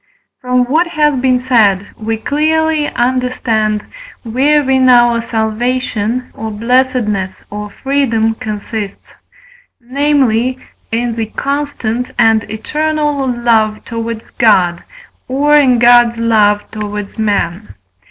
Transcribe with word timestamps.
From 0.41 0.63
what 0.63 0.87
has 0.87 1.19
been 1.19 1.39
said 1.39 1.89
we 1.95 2.17
clearly 2.17 2.87
understand, 2.87 3.85
wherein 4.23 4.89
our 4.89 5.21
salvation, 5.21 6.31
or 6.33 6.49
blessedness, 6.49 7.35
or 7.51 7.69
freedom, 7.69 8.33
consists: 8.33 9.13
namely, 9.79 10.57
in 10.91 11.13
the 11.17 11.27
constant 11.27 12.09
and 12.17 12.49
eternal 12.49 13.27
love 13.27 13.85
towards 13.85 14.27
God, 14.39 14.81
or 15.27 15.55
in 15.55 15.77
God's 15.77 16.17
love 16.17 16.63
towards 16.71 17.19
men. 17.19 17.75